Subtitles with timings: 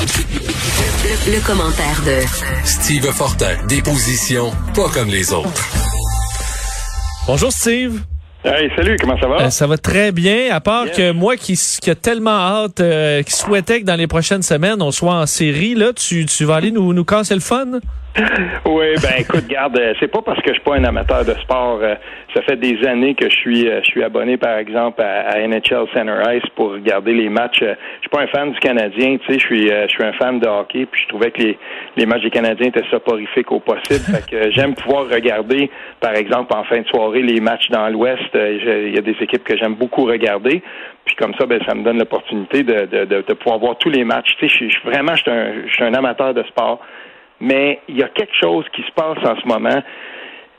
[0.00, 2.26] Le, commentaire de
[2.64, 5.68] Steve Fortin, des positions pas comme les autres.
[7.28, 8.00] Bonjour Steve.
[8.44, 9.42] Hey, salut, comment ça va?
[9.42, 13.22] Euh, ça va très bien, à part que moi qui, qui a tellement hâte, euh,
[13.22, 16.56] qui souhaitait que dans les prochaines semaines, on soit en série, là, tu, tu vas
[16.56, 17.78] aller nous, nous casser le fun?
[18.66, 21.34] Oui, ben écoute, garde, euh, c'est pas parce que je suis pas un amateur de
[21.34, 21.80] sport.
[21.82, 21.96] Euh,
[22.32, 25.86] ça fait des années que je suis, euh, je suis abonné, par exemple, à, NHL
[25.92, 27.58] Center Ice pour regarder les matchs.
[27.60, 30.38] Je suis pas un fan du Canadien, tu sais, je suis, je suis un fan
[30.38, 31.42] de hockey, puis je trouvais que
[31.96, 34.04] les, matchs des Canadiens étaient soporifiques au possible.
[34.04, 35.68] fait que j'aime pouvoir regarder,
[36.00, 38.22] par exemple, en fin de soirée, les matchs dans l'Ouest.
[38.32, 40.62] Il y a des équipes que j'aime beaucoup regarder.
[41.04, 44.36] Puis comme ça, ben, ça me donne l'opportunité de, pouvoir voir tous les matchs.
[44.38, 46.80] Tu sais, je suis vraiment, je suis un amateur de sport
[47.44, 49.82] mais il y a quelque chose qui se passe en ce moment.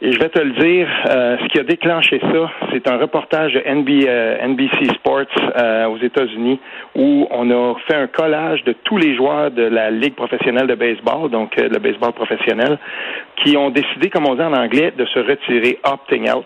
[0.02, 3.54] Et je vais te le dire, euh, ce qui a déclenché ça, c'est un reportage
[3.54, 5.26] de NBC euh, Sports
[5.58, 6.60] euh, aux États-Unis
[6.96, 10.76] où on a fait un collage de tous les joueurs de la Ligue professionnelle de
[10.76, 12.78] baseball, donc le baseball professionnel,
[13.38, 16.46] qui ont décidé, comme on dit en anglais, de se retirer opting out.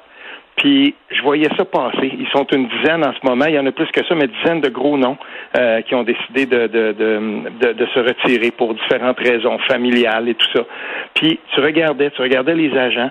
[0.59, 2.11] Puis je voyais ça passer.
[2.19, 3.45] Ils sont une dizaine en ce moment.
[3.47, 5.17] Il y en a plus que ça, mais dizaines de gros noms
[5.57, 10.35] euh, qui ont décidé de, de, de, de, se retirer pour différentes raisons familiales et
[10.35, 10.65] tout ça.
[11.13, 13.09] Puis tu regardais, tu regardais les agents,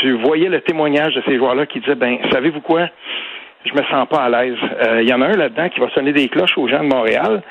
[0.00, 2.88] tu voyais le témoignage de ces joueurs-là qui disaient, ben, savez-vous quoi?
[3.64, 4.58] Je me sens pas à l'aise.
[4.86, 6.88] Euh, il y en a un là-dedans qui va sonner des cloches aux gens de
[6.88, 7.42] Montréal.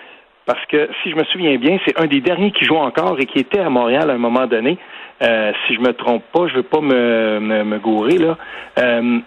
[0.45, 3.25] Parce que si je me souviens bien, c'est un des derniers qui joue encore et
[3.25, 4.77] qui était à Montréal à un moment donné.
[5.21, 8.37] Euh, si je me trompe pas, je veux pas me, me, me gourer là.
[8.79, 9.19] Euh,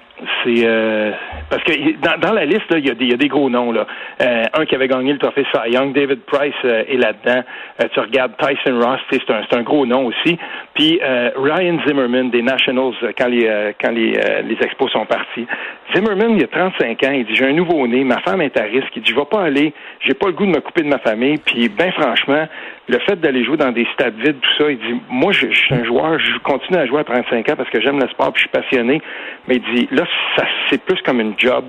[0.45, 1.13] c'est euh,
[1.49, 1.73] parce que
[2.19, 3.73] dans, la liste, il y, a des, gros noms.
[3.73, 3.87] Là.
[4.21, 7.43] Euh, un qui avait gagné le trophée Cy Young, David Price euh, est là-dedans.
[7.93, 10.39] tu regardes Tyson Ross, c'est un gros nom aussi.
[10.81, 10.99] Puis
[11.37, 14.13] Ryan Zimmerman des Nationals quand les quand les,
[14.45, 15.47] les expos sont partis.
[15.95, 18.89] Zimmerman, il a 35 ans, il dit j'ai un nouveau-né, ma femme est à risque,
[18.97, 20.99] il dit je vais pas aller, j'ai pas le goût de me couper de ma
[20.99, 21.37] famille.
[21.37, 22.49] Puis ben franchement,
[22.89, 25.75] le fait d'aller jouer dans des stades vides, tout ça, il dit moi je, suis
[25.75, 28.43] un joueur, je continue à jouer à 35 ans parce que j'aime le sport, puis
[28.43, 29.03] je suis passionné.
[29.49, 30.05] Mais il dit là
[30.71, 31.67] c'est plus comme une job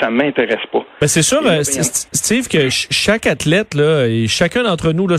[0.00, 0.84] ça m'intéresse pas.
[1.00, 5.16] Ben c'est sûr, euh, Steve, que chaque athlète là, et chacun d'entre nous là,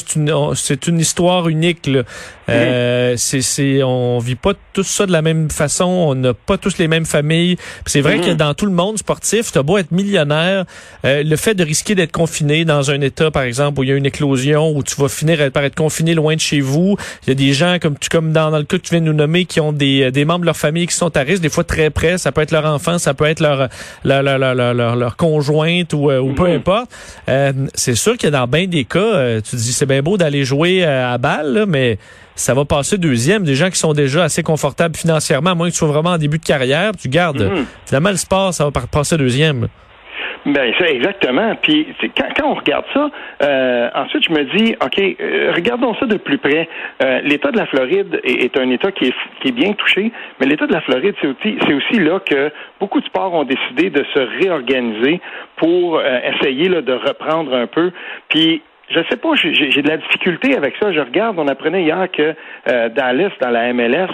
[0.55, 1.87] c'est une, histoire unique.
[1.87, 2.03] Là.
[2.49, 3.41] Euh, mm-hmm.
[3.41, 6.87] c'est, on vit pas tous ça de la même façon, on n'a pas tous les
[6.87, 7.57] mêmes familles.
[7.85, 8.35] C'est vrai que mm-hmm.
[8.35, 10.65] dans tout le monde sportif, t'as beau être millionnaire,
[11.05, 13.91] euh, le fait de risquer d'être confiné dans un état, par exemple, où il y
[13.91, 16.97] a une éclosion, où tu vas finir par être confiné loin de chez vous.
[17.25, 19.05] Il y a des gens comme tu, comme dans, le cas que tu viens de
[19.05, 21.49] nous nommer, qui ont des, des membres de leur famille qui sont à risque, des
[21.49, 22.17] fois très près.
[22.17, 23.69] Ça peut être leur enfant, ça peut être leur
[24.03, 26.55] leur, leur, leur, leur, leur conjointe ou, euh, ou peu mm-hmm.
[26.55, 26.91] importe.
[27.27, 30.85] Euh, c'est sûr que dans bien des cas, tu dis c'est bien beau d'aller jouer
[30.85, 31.97] à balle, mais
[32.35, 33.43] ça va passer deuxième.
[33.43, 36.17] Des gens qui sont déjà assez confortables financièrement, à moins que tu sois vraiment en
[36.17, 37.43] début de carrière, tu gardes.
[37.43, 37.65] Mhm.
[37.85, 39.67] Finalement, le sport, ça va passer deuxième.
[40.45, 41.55] Ben c'est exactement.
[41.61, 41.87] Puis
[42.17, 43.09] quand, quand, on regarde ça,
[43.41, 46.67] euh, ensuite je me dis, ok, euh, regardons ça de plus près.
[47.01, 50.45] Euh, L'État de la Floride est, un État qui est, qui est bien touché, mais
[50.45, 53.89] l'État de la Floride, c'est aussi, c'est aussi là que beaucoup de sports ont décidé
[53.89, 55.21] de se réorganiser
[55.55, 57.91] pour essayer là, de reprendre un peu.
[58.27, 60.91] Puis je sais pas, j'ai de la difficulté avec ça.
[60.91, 62.35] Je regarde, on apprenait hier que
[62.69, 64.09] euh, Dallas, dans la MLS,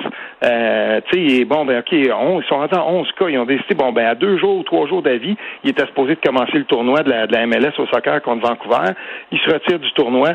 [0.46, 2.07] euh, tu sais, bon, ben, OK, ils
[2.47, 3.29] sont rentrés en 11 cas.
[3.29, 6.16] Ils ont décidé, bon, ben, à deux jours ou trois jours d'avis, ils étaient supposés
[6.16, 8.94] de commencer le tournoi de la, de la MLS au soccer contre Vancouver.
[9.31, 10.29] Ils se retirent du tournoi.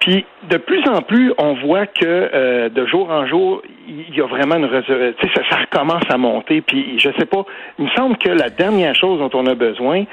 [0.00, 4.20] Puis de plus en plus, on voit que euh, de jour en jour, il y
[4.20, 5.28] a vraiment une résurrection.
[5.34, 6.60] Ça, ça recommence à monter.
[6.60, 7.44] Puis je sais pas,
[7.78, 10.04] il me semble que la dernière chose dont on a besoin,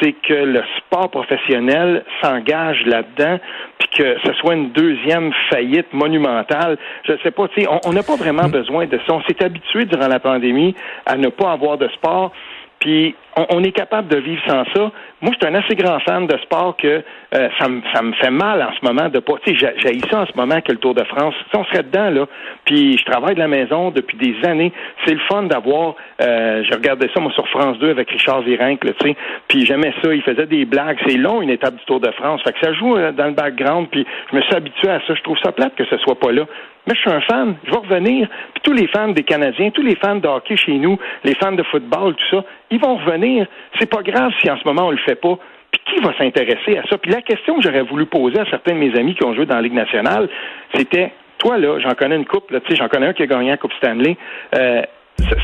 [0.00, 3.38] c'est que le sport professionnel s'engage là-dedans,
[3.78, 6.76] puis que ce soit une deuxième faillite monumentale.
[7.04, 8.52] Je sais pas, tu sais, on n'a pas vraiment mm.
[8.52, 9.14] besoin de ça.
[9.14, 10.74] On s'est habitué durant la pandémie
[11.06, 12.32] à ne pas avoir de sport.
[12.80, 13.14] Puis
[13.48, 14.90] on, est capable de vivre sans ça.
[15.20, 17.02] Moi, je suis un assez grand fan de sport que
[17.34, 19.34] euh, ça, me, ça me fait mal en ce moment de pas.
[19.44, 21.34] Tu sais, j'ai ça en ce moment que le Tour de France.
[21.50, 22.26] Si on serait dedans là.
[22.64, 24.72] Puis je travaille de la maison depuis des années.
[25.04, 25.94] C'est le fun d'avoir.
[26.20, 29.16] Euh, je regardais ça moi sur France 2 avec Richard Virenque, tu sais.
[29.48, 30.12] Puis j'aimais ça.
[30.14, 30.98] Il faisait des blagues.
[31.06, 32.42] C'est long une étape du Tour de France.
[32.42, 33.88] Fait que ça joue euh, dans le background.
[33.90, 35.14] Puis je me suis habitué à ça.
[35.14, 36.44] Je trouve ça plate que ce soit pas là.
[36.86, 38.28] Mais je suis un fan, je vais revenir.
[38.54, 41.52] Puis tous les fans des Canadiens, tous les fans de hockey chez nous, les fans
[41.52, 43.29] de football, tout ça, ils vont revenir.
[43.78, 45.38] C'est pas grave si en ce moment on le fait pas.
[45.70, 46.98] Puis qui va s'intéresser à ça?
[46.98, 49.46] Puis la question que j'aurais voulu poser à certains de mes amis qui ont joué
[49.46, 50.28] dans la Ligue nationale,
[50.74, 53.26] c'était toi là, j'en connais une coupe, là, tu sais, j'en connais un qui a
[53.26, 54.16] gagné la Coupe Stanley.
[54.54, 54.82] Euh,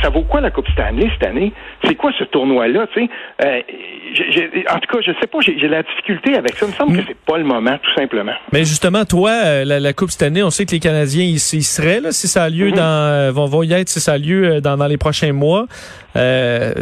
[0.03, 1.53] ça, vaut quoi la Coupe Stanley cette année?
[1.85, 2.87] C'est quoi ce tournoi-là?
[2.93, 3.11] Tu sais,
[3.45, 3.61] euh,
[4.71, 6.67] en tout cas, je sais pas, j'ai la difficulté avec ça.
[6.67, 7.05] Il me semble que mm.
[7.09, 8.33] c'est pas le moment, tout simplement.
[8.53, 12.13] Mais justement, toi, euh, la, Coupe Stanley, on sait que les Canadiens ils, seraient là
[12.13, 12.75] si ça a lieu mm-hmm.
[12.75, 15.67] dans vont, vont y être si ça a lieu dans, dans les prochains mois.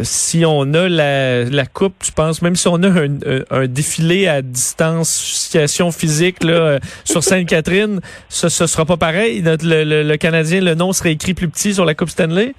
[0.01, 3.17] si on a la, la coupe, tu penses, même si on a un,
[3.51, 7.99] un défilé à distanciation physique là, sur Sainte-Catherine,
[8.29, 9.41] ce, ce sera pas pareil?
[9.41, 12.53] le, le, le Canadien, le nom serait écrit plus petit sur la Coupe Stanley?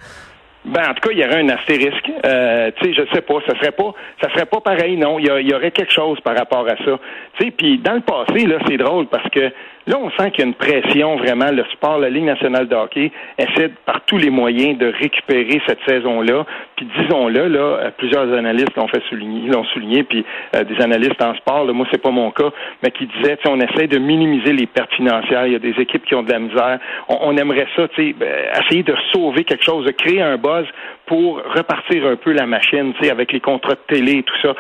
[0.66, 2.10] Ben, en tout cas, il y aurait un astérisque.
[2.24, 5.20] Euh, tu sais, je sais pas, ça serait pas, ça serait pas pareil, non.
[5.20, 6.98] Il y, aurait quelque chose par rapport à ça.
[7.38, 9.52] Tu sais, puis dans le passé, là, c'est drôle parce que
[9.86, 11.50] là, on sent qu'il y a une pression vraiment.
[11.50, 15.78] Le sport, la Ligue nationale de hockey essaie par tous les moyens de récupérer cette
[15.86, 16.44] saison-là.
[16.76, 20.24] Puis disons-le, là, euh, plusieurs analystes l'ont fait souligner, l'ont souligné, puis
[20.54, 22.50] euh, des analystes en sport, là, moi c'est pas mon cas,
[22.82, 25.46] mais qui disaient, on essaie de minimiser les pertes financières.
[25.46, 26.78] Il y a des équipes qui ont de la misère.
[27.08, 28.28] On, aimerait ça, tu sais, ben,
[28.64, 30.66] essayer de sauver quelque chose, de créer un buzz
[31.06, 34.36] pour repartir un peu la machine, tu sais, avec les contrats de télé et tout
[34.42, 34.54] ça.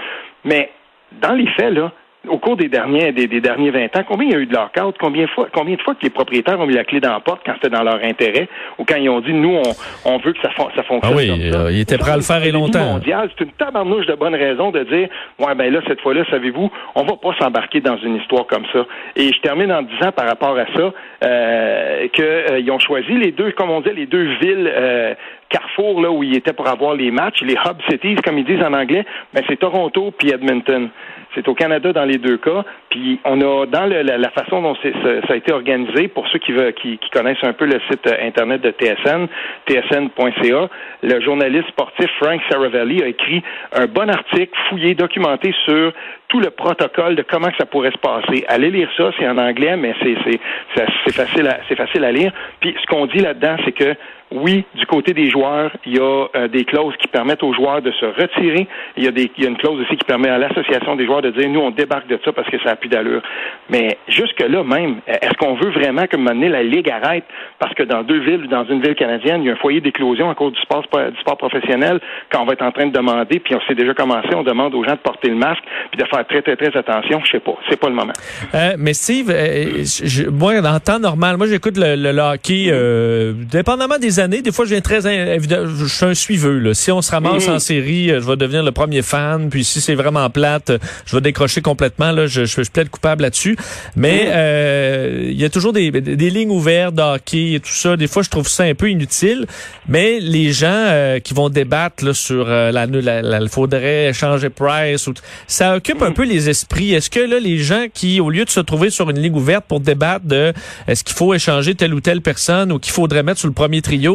[0.44, 0.70] Mais
[1.12, 1.92] dans les faits, là,
[2.28, 4.96] au cours des derniers, des, derniers 20 ans, combien il y a eu de lockout?
[4.98, 7.20] Combien de fois, combien de fois que les propriétaires ont mis la clé dans la
[7.20, 9.72] porte quand c'était dans leur intérêt ou quand ils ont dit, nous, on,
[10.04, 11.12] on veut que ça, ça fonctionne.
[11.12, 13.00] Ah oui, euh, ils étaient prêts à le faire et longtemps.
[13.04, 15.08] C'est une tabarnouche de bonnes raisons de dire,
[15.38, 18.86] ouais, ben là, cette fois-là, savez-vous, on va pas s'embarquer dans une histoire comme ça.
[19.16, 20.92] Et je termine en disant par rapport à ça,
[21.24, 25.14] euh, qu'ils euh, ont choisi les deux, comme on dit, les deux villes, euh,
[25.48, 28.62] Carrefour, là, où ils étaient pour avoir les matchs, les hub cities, comme ils disent
[28.62, 30.88] en anglais, ben, c'est Toronto puis Edmonton.
[31.34, 32.64] C'est au Canada dans les deux cas.
[32.88, 37.42] Puis on a dans la, façon dont ça, a été organisé, pour ceux qui, connaissent
[37.42, 39.26] un peu le site euh, internet de TSN,
[39.68, 40.68] tsn.ca,
[41.02, 45.92] le journaliste sportif Frank Saravelli a écrit un bon article fouillé, documenté sur
[46.28, 48.44] tout le protocole de comment ça pourrait se passer.
[48.48, 52.32] Allez lire ça, c'est en anglais, mais c'est facile à c'est facile à lire.
[52.60, 53.94] Puis ce qu'on dit là-dedans, c'est que
[54.32, 57.80] oui, du côté des joueurs, il y a euh, des clauses qui permettent aux joueurs
[57.80, 58.66] de se retirer.
[58.96, 61.06] Il y a, des, il y a une clause aussi qui permet à l'association des
[61.06, 63.22] joueurs de dire nous, on débarque de ça parce que ça a plus d'allure.
[63.70, 67.24] Mais jusque-là même, est-ce qu'on veut vraiment que mener la Ligue arrête?
[67.58, 69.80] Parce que dans deux villes ou dans une ville canadienne, il y a un foyer
[69.80, 72.00] d'éclosion à cause du sport, du sport professionnel
[72.30, 74.74] quand on va être en train de demander, puis on s'est déjà commencé, on demande
[74.74, 77.20] aux gens de porter le masque puis de faire très, très, très attention.
[77.24, 77.54] Je sais pas.
[77.70, 78.12] C'est pas le moment.
[78.54, 83.98] Euh, mais Steve, euh, je, moi, temps normal, moi, j'écoute le, le, hockey, euh, dépendamment
[83.98, 84.42] des années.
[84.42, 86.58] Des fois, je viens très je suis un suiveux.
[86.58, 86.74] Là.
[86.74, 89.48] Si on se ramasse en série, euh, je vais devenir le premier fan.
[89.48, 90.72] Puis si c'est vraiment plate,
[91.04, 92.12] je vais décrocher complètement.
[92.12, 93.56] Là, je, je, je plaide coupable là-dessus.
[93.94, 97.96] Mais euh, il y a toujours des, des lignes ouvertes d'hockey et tout ça.
[97.96, 99.46] Des fois, je trouve ça un peu inutile.
[99.88, 105.14] Mais les gens euh, qui vont débattre là, sur la, la, faudrait changer Price, ou,
[105.46, 106.92] ça occupe un peu les esprits.
[106.92, 109.64] Est-ce que là, les gens qui, au lieu de se trouver sur une ligne ouverte
[109.66, 110.52] pour débattre de
[110.86, 113.82] est-ce qu'il faut échanger telle ou telle personne ou qu'il faudrait mettre sur le premier
[113.82, 114.05] trio,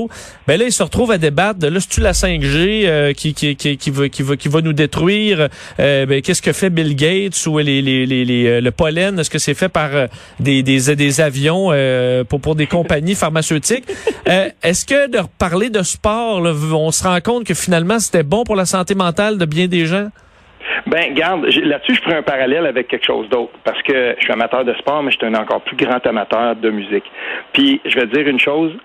[0.47, 3.55] ben là, ils se retrouvent à débattre de là, c'est-tu la 5G euh, qui, qui,
[3.55, 5.47] qui, qui, va, qui, va, qui va nous détruire?
[5.79, 9.19] Euh, ben, qu'est-ce que fait Bill Gates ou les, les, les, euh, le pollen?
[9.19, 9.89] Est-ce que c'est fait par
[10.39, 11.71] des, des, des avions
[12.29, 13.85] pour, pour des compagnies pharmaceutiques?
[14.25, 18.55] Est-ce que de parler de sport, on se rend compte que finalement, c'était bon pour
[18.55, 20.09] la santé mentale de bien des gens?
[20.87, 23.53] Ben, garde, là-dessus, je ferai un parallèle avec quelque chose d'autre.
[23.63, 26.55] Parce que je suis amateur de sport, mais je suis un encore plus grand amateur
[26.55, 27.03] de musique.
[27.53, 28.79] Puis, je vais te dire une chose, euh,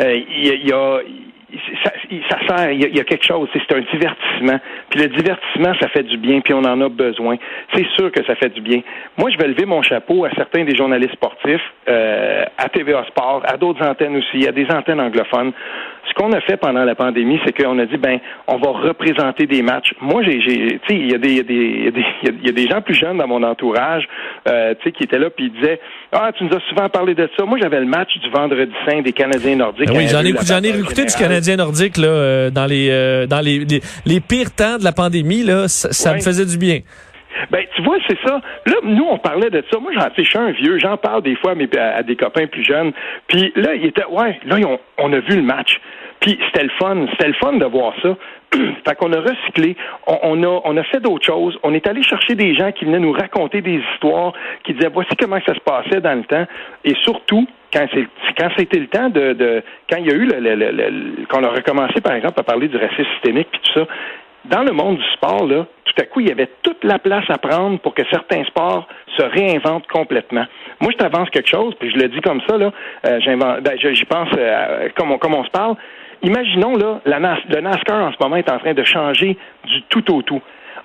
[0.00, 1.02] il y, a
[2.28, 4.58] ça, sert, il y, a, quelque chose, c'est un divertissement.
[4.88, 7.36] Puis le divertissement, ça fait du bien, puis on en a besoin.
[7.74, 8.80] C'est sûr que ça fait du bien.
[9.16, 13.42] Moi, je vais lever mon chapeau à certains des journalistes sportifs, euh, à TVA Sport,
[13.46, 15.52] à d'autres antennes aussi, à des antennes anglophones.
[16.08, 18.18] Ce qu'on a fait pendant la pandémie, c'est qu'on a dit, ben,
[18.48, 19.94] on va représenter des matchs.
[20.00, 22.04] Moi, j'ai, tu sais, il y, a des, y, des,
[22.42, 24.08] y, a des gens plus jeunes dans mon entourage,
[24.48, 25.80] euh, tu sais, qui étaient là, puis ils disaient,
[26.12, 27.44] ah, tu nous as souvent parlé de ça.
[27.44, 29.88] Moi, j'avais le match du vendredi saint des Canadiens nordiques.
[29.88, 33.26] Ben oui, j'en ai, j'en ai écouté du Canadien nordique là, euh, dans les euh,
[33.26, 33.66] dans les,
[34.06, 36.80] les, pires temps de la pandémie là, ça, me faisait du bien.
[37.50, 38.40] Ben, tu vois, c'est ça.
[38.66, 39.78] Là, nous, on parlait de ça.
[39.78, 42.64] Moi, j'en je suis un vieux, j'en parle des fois à, à, des copains plus
[42.64, 42.92] jeunes.
[43.28, 45.80] Puis là, il était, ouais, là, on, on a vu le match.
[46.20, 47.06] Puis c'était le fun.
[47.12, 48.16] C'était le fun de voir ça.
[48.84, 51.58] fait qu'on a recyclé, on, a, on a fait d'autres choses.
[51.62, 54.32] On est allé chercher des gens qui venaient nous raconter des histoires,
[54.64, 56.46] qui disaient voici comment ça se passait dans le temps.
[56.84, 57.86] Et surtout, quand
[58.38, 61.44] quand c'était le temps de, de quand il y a eu le, le, le, qu'on
[61.44, 63.86] a recommencé par exemple à parler du racisme systémique puis tout ça,
[64.46, 67.24] dans le monde du sport là, tout à coup il y avait toute la place
[67.28, 70.46] à prendre pour que certains sports se réinventent complètement.
[70.80, 72.72] Moi je t'avance quelque chose puis je le dis comme ça là,
[73.06, 75.76] euh, j'invente, ben, j'y pense euh, comme on comme on se parle.
[76.22, 80.14] Imaginons là, la le NASCAR en ce moment est en train de changer du tout
[80.14, 80.42] au tout.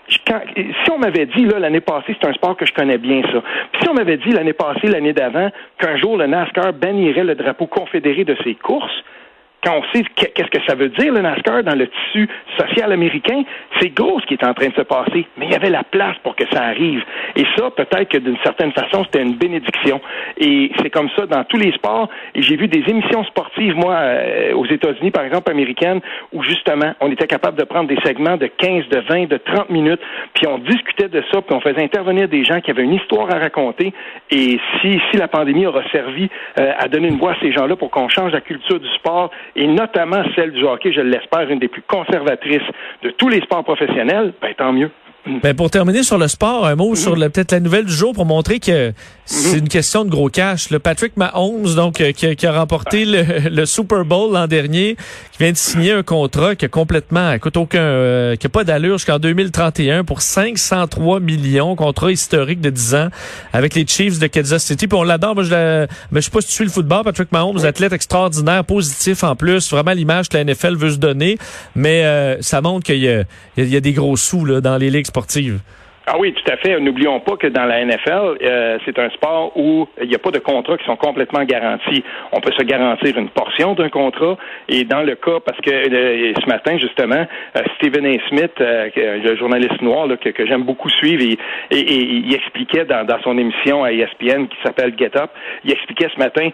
[0.07, 3.41] si on m'avait dit là l'année passée, c'est un sport que je connais bien ça.
[3.81, 7.67] Si on m'avait dit l'année passée, l'année d'avant, qu'un jour le NASCAR bannirait le drapeau
[7.67, 9.03] confédéré de ses courses,
[9.65, 13.43] quand on sait qu'est-ce que ça veut dire le NASCAR dans le tissu social américain,
[13.79, 15.83] c'est gros ce qui est en train de se passer, mais il y avait la
[15.83, 17.03] place pour que ça arrive.
[17.35, 19.99] Et ça, peut-être que d'une certaine façon, c'était une bénédiction.
[20.37, 22.09] Et c'est comme ça dans tous les sports.
[22.35, 26.93] Et j'ai vu des émissions sportives, moi, euh, aux États-Unis, par exemple, américaines, où justement,
[26.99, 30.01] on était capable de prendre des segments de 15, de 20, de 30 minutes,
[30.33, 33.33] puis on discutait de ça, puis on faisait intervenir des gens qui avaient une histoire
[33.33, 33.93] à raconter.
[34.29, 36.29] Et si, si la pandémie aura servi
[36.59, 39.31] euh, à donner une voix à ces gens-là pour qu'on change la culture du sport,
[39.55, 42.67] et notamment celle du hockey, je l'espère, une des plus conservatrices
[43.03, 44.91] de tous les sports professionnels, ben tant mieux.
[45.41, 48.25] Ben pour terminer sur le sport, un mot sur peut-être la nouvelle du jour pour
[48.25, 48.91] montrer que
[49.25, 50.69] c'est une question de gros cash.
[50.69, 54.95] Le Patrick Mahomes, donc, euh, qui, a, remporté le, Super Bowl l'an dernier,
[55.31, 58.63] qui vient de signer un contrat qui a complètement, écoute, aucun, euh, qui a pas
[58.63, 63.09] d'allure jusqu'en 2031 pour 503 millions, contrat historique de 10 ans
[63.51, 64.87] avec les Chiefs de Kansas City.
[64.87, 65.33] Puis on l'adore.
[65.33, 67.03] Moi, je, mais je sais pas si tu suis le football.
[67.03, 71.39] Patrick Mahomes, athlète extraordinaire, positif en plus, vraiment l'image que la NFL veut se donner.
[71.75, 75.07] Mais euh, ça montre qu'il y, y, a des gros sous là, dans les ligues
[75.07, 75.59] sportives.
[76.07, 76.79] Ah oui, tout à fait.
[76.79, 80.29] N'oublions pas que dans la NFL, euh, c'est un sport où il n'y a pas
[80.29, 82.03] de contrats qui sont complètement garantis.
[82.31, 84.37] On peut se garantir une portion d'un contrat.
[84.69, 87.25] Et dans le cas, parce que euh, ce matin, justement,
[87.57, 88.27] euh, Stephen A.
[88.29, 91.37] Smith, le journaliste noir que, j'aime beaucoup suivre, et,
[91.71, 95.31] il expliquait dans son émission à ESPN qui s'appelle Get Up,
[95.63, 96.49] il expliquait ce matin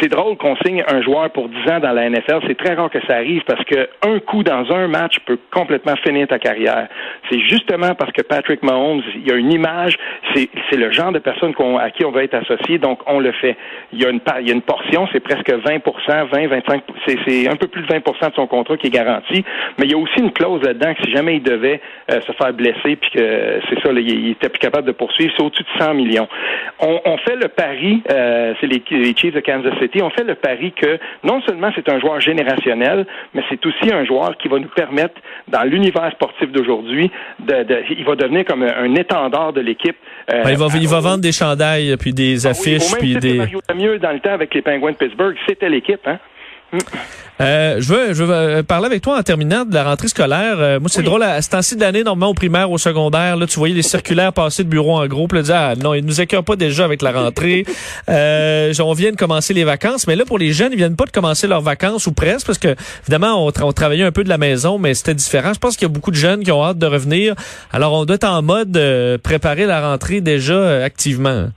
[0.00, 2.40] c'est drôle qu'on signe un joueur pour 10 ans dans la NFL.
[2.46, 5.96] C'est très rare que ça arrive parce que un coup dans un match peut complètement
[5.96, 6.88] finir ta carrière.
[7.30, 9.96] C'est justement parce que Patrick Mahomes, il y a une image,
[10.34, 13.56] c'est, le genre de personne à qui on va être associé, donc on le fait.
[13.92, 17.48] Il y a une, il y a une portion, c'est presque 20% 20, 25% c'est,
[17.48, 19.44] un peu plus de 20% de son contrat qui est garanti,
[19.78, 22.32] mais il y a aussi une clause là-dedans que si jamais il devait euh, se
[22.32, 25.84] faire blesser, puis que c'est ça, il, était plus capable de poursuivre, c'est au-dessus de
[25.84, 26.28] 100 millions.
[26.80, 30.34] On, fait le pari, euh, c'est les, les Chiefs de Kansas City, on fait le
[30.34, 34.58] pari que non seulement c'est un joueur générationnel, mais c'est aussi un joueur qui va
[34.58, 35.14] nous permettre,
[35.48, 37.10] dans l'univers sportif d'aujourd'hui,
[37.40, 39.96] de, il va devenir comme un, étendard de l'équipe.
[40.30, 43.34] Euh, il, va, il va vendre des chandails, puis des ah affiches, puis des...
[43.34, 46.18] Mario mieux dans le temps avec les Penguins de Pittsburgh, c'était l'équipe, hein?
[47.40, 50.56] Euh, je veux, je veux euh, parler avec toi en terminant de la rentrée scolaire.
[50.58, 53.46] Euh, moi, c'est drôle, à ce temps-ci de l'année, normalement au primaire, au secondaire, là,
[53.46, 56.20] tu voyais les circulaires passer de bureau en groupe, là, dire, ah, non, ils nous
[56.20, 57.64] écœurent pas déjà avec la rentrée.
[58.08, 61.06] euh, on vient de commencer les vacances, mais là, pour les jeunes, ils viennent pas
[61.06, 64.28] de commencer leurs vacances ou presque, parce que, évidemment, on, on travaillait un peu de
[64.28, 65.52] la maison, mais c'était différent.
[65.54, 67.34] Je pense qu'il y a beaucoup de jeunes qui ont hâte de revenir.
[67.72, 68.78] Alors, on doit être en mode
[69.22, 71.48] préparer la rentrée déjà activement.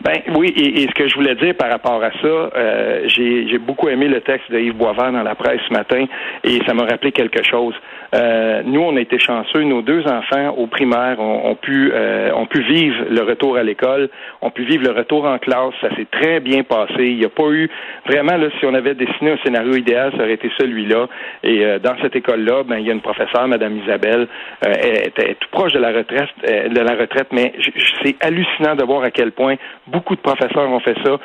[0.00, 3.88] Ben oui, et, ce que je voulais dire par rapport à ça, euh, j'ai beaucoup
[3.88, 6.06] aimé le texte de Yves Boisvert dans la presse ce matin
[6.44, 7.74] et ça m'a rappelé quelque chose.
[8.14, 9.62] Euh, nous, on a été chanceux.
[9.62, 14.10] Nos deux enfants au primaire ont, pu euh, ont pu vivre le retour à l'école,
[14.42, 15.72] ont pu vivre le retour en classe.
[15.80, 16.92] Ça s'est très bien passé.
[16.98, 17.70] Il n'y a pas eu
[18.06, 21.08] vraiment là, si on avait dessiné un scénario idéal, ça aurait été celui-là.
[21.42, 24.28] Et euh, dans cette école-là, ben il y a une professeure, Madame Isabelle,
[24.66, 27.28] euh, elle était tout proche de la retraite, de la retraite.
[27.32, 27.54] Mais
[28.04, 31.18] c'est hallucinant de voir à quel point beaucoup de professeurs ont fait ça.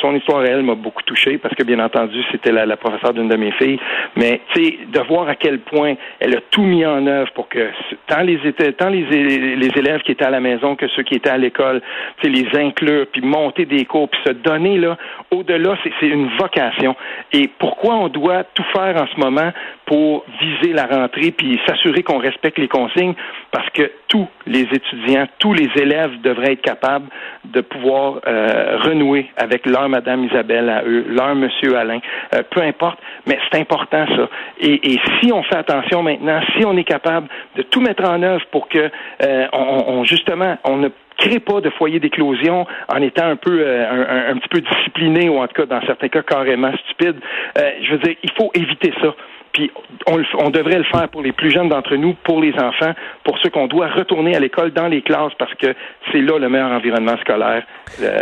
[0.00, 3.36] Son histoire, elle, m'a beaucoup touché parce que bien entendu, c'était la, professeure d'une de
[3.36, 3.78] mes filles.
[4.16, 7.48] Mais tu sais, de voir à quel point elle a tout mis en œuvre pour
[7.48, 7.70] que
[8.06, 11.80] tant les, les, élèves qui étaient à la maison que ceux qui étaient à l'école,
[12.22, 14.96] les inclure, puis monter des cours, puis se donner là
[15.30, 16.96] au-delà, c'est une vocation.
[17.32, 19.52] Et pourquoi on doit tout faire en ce moment
[19.86, 23.14] pour viser la rentrée puis s'assurer qu'on respecte les consignes?
[23.52, 27.06] Parce que tous les étudiants, tous les élèves devraient être capables
[27.44, 32.00] de pouvoir euh, renouer avec leur Madame Isabelle à eux, leur Monsieur Alain,
[32.34, 34.28] euh, peu importe, mais c'est important ça.
[34.60, 38.22] Et, et si on fait attention maintenant, si on est capable de tout mettre en
[38.22, 38.90] œuvre pour que
[39.22, 40.88] euh, on, justement on ne
[41.18, 45.38] crée pas de foyer d'éclosion en étant un peu euh, un, petit peu discipliné ou
[45.38, 47.16] en tout cas dans certains cas carrément stupide.
[47.58, 49.14] Euh, je veux dire, il faut éviter ça.
[49.52, 49.70] Puis
[50.06, 52.92] on, devrait le faire pour les plus jeunes d'entre nous, pour les enfants,
[53.24, 55.74] pour ceux qu'on doit retourner à l'école dans les classes parce que
[56.10, 57.64] c'est là le meilleur environnement scolaire.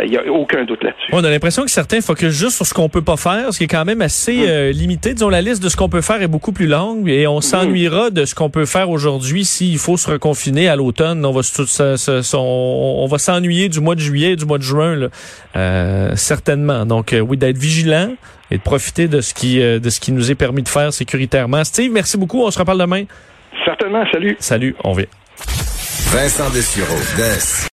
[0.03, 1.11] Il n'y a aucun doute là-dessus.
[1.13, 3.65] On a l'impression que certains focusent juste sur ce qu'on peut pas faire, ce qui
[3.65, 4.49] est quand même assez hum.
[4.49, 5.13] euh, limité.
[5.13, 7.41] Disons, la liste de ce qu'on peut faire est beaucoup plus longue et on hum.
[7.41, 11.25] s'ennuiera de ce qu'on peut faire aujourd'hui s'il faut se reconfiner à l'automne.
[11.25, 11.41] On va
[12.33, 15.07] on, va s'ennuyer du mois de juillet, du mois de juin, là.
[15.55, 16.85] Euh, certainement.
[16.85, 18.09] Donc euh, oui, d'être vigilant
[18.51, 21.63] et de profiter de ce qui de ce qui nous est permis de faire sécuritairement.
[21.63, 22.43] Steve, merci beaucoup.
[22.43, 23.03] On se reparle demain.
[23.65, 24.03] Certainement.
[24.11, 24.35] Salut.
[24.39, 24.75] Salut.
[24.83, 25.07] On vient.
[26.11, 26.97] Vincent Dessureau.
[27.17, 27.67] Des.